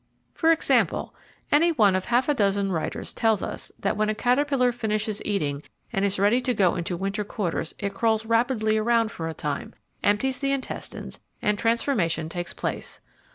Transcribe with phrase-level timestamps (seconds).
[0.33, 1.13] For example,
[1.51, 5.61] any one of half a dozen writers tells us that when a caterpillar finishes eating
[5.93, 9.75] and is ready to go into winter quarters it crawls rapidly around for a time,
[10.03, 12.99] empties the intestines, and transformation takes place.